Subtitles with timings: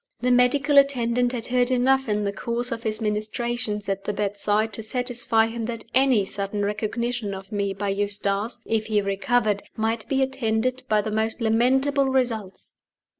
[0.21, 4.73] The medical attendant had heard enough in the course of his ministrations at the bedside,
[4.73, 10.09] to satisfy him that any sudden recognition of me by Eustace (if he recovered) might
[10.09, 12.77] be attended by the most lamentable results.